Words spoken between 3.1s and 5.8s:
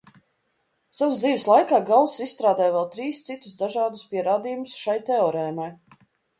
citus dažādus pierādījumus šai teorēmai.